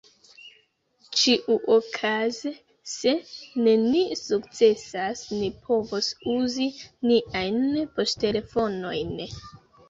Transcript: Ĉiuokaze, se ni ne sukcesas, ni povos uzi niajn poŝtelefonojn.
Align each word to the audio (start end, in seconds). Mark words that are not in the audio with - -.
Ĉiuokaze, 1.17 2.53
se 2.93 3.13
ni 3.65 3.75
ne 3.83 4.01
sukcesas, 4.21 5.21
ni 5.43 5.51
povos 5.69 6.09
uzi 6.37 6.67
niajn 7.11 7.61
poŝtelefonojn. 8.01 9.15